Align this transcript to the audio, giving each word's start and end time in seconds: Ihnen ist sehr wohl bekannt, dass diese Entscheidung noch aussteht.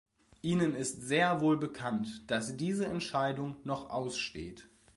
Ihnen 0.41 0.73
ist 0.73 1.03
sehr 1.03 1.41
wohl 1.41 1.57
bekannt, 1.59 2.23
dass 2.25 2.57
diese 2.57 2.87
Entscheidung 2.87 3.57
noch 3.65 3.91
aussteht. 3.91 4.67